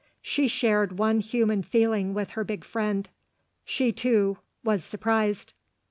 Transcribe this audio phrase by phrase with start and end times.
[0.23, 3.07] She shared one human feeling with her big friend
[3.63, 5.53] she, too, was surprised.